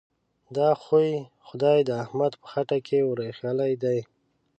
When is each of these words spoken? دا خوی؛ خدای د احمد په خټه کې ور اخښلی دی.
دا 0.57 0.69
خوی؛ 0.81 1.11
خدای 1.47 1.79
د 1.85 1.89
احمد 2.03 2.33
په 2.41 2.45
خټه 2.51 2.79
کې 2.87 2.99
ور 3.03 3.19
اخښلی 3.29 3.73
دی. 3.83 3.99